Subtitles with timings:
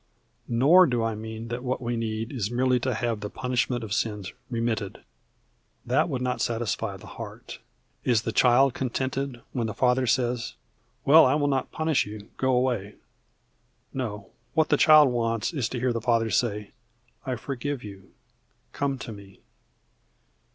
[0.47, 3.93] Nor do I mean that what we need is merely to have the punishment of
[3.93, 5.03] sins remitted.
[5.85, 7.59] That would not satisfy the heart.
[8.03, 10.55] Is the child contented when the father says,
[11.05, 12.31] "Well, I will not punish you.
[12.37, 12.95] Go away"?
[13.93, 16.71] No, what the child wants is to hear the father say,
[17.27, 18.09] "I forgive you.
[18.73, 19.39] Come to me."